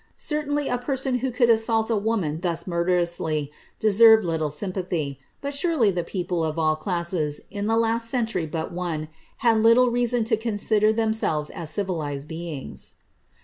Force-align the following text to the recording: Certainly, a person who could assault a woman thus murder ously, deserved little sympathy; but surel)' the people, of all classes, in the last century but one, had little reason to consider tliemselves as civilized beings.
Certainly, 0.17 0.67
a 0.67 0.79
person 0.79 1.19
who 1.19 1.29
could 1.29 1.51
assault 1.51 1.91
a 1.91 1.95
woman 1.95 2.41
thus 2.41 2.65
murder 2.65 2.97
ously, 2.97 3.51
deserved 3.77 4.25
little 4.25 4.49
sympathy; 4.49 5.19
but 5.41 5.53
surel)' 5.53 5.93
the 5.93 6.03
people, 6.03 6.43
of 6.43 6.57
all 6.57 6.75
classes, 6.75 7.41
in 7.51 7.67
the 7.67 7.77
last 7.77 8.09
century 8.09 8.47
but 8.47 8.71
one, 8.71 9.09
had 9.45 9.61
little 9.61 9.91
reason 9.91 10.23
to 10.23 10.37
consider 10.37 10.91
tliemselves 10.91 11.51
as 11.51 11.69
civilized 11.69 12.27
beings. 12.27 12.95